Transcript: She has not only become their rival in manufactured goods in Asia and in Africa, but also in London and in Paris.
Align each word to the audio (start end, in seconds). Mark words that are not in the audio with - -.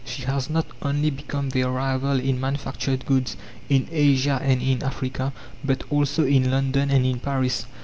She 0.03 0.23
has 0.23 0.49
not 0.49 0.65
only 0.81 1.11
become 1.11 1.49
their 1.49 1.69
rival 1.69 2.19
in 2.19 2.39
manufactured 2.39 3.05
goods 3.05 3.37
in 3.69 3.87
Asia 3.91 4.39
and 4.41 4.59
in 4.59 4.81
Africa, 4.81 5.31
but 5.63 5.83
also 5.91 6.25
in 6.25 6.49
London 6.49 6.89
and 6.89 7.05
in 7.05 7.19
Paris. 7.19 7.67